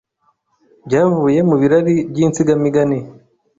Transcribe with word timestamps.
byavuye 0.85 1.39
mu 1.49 1.55
birari 1.61 1.95
by’insigamigani 2.11 2.99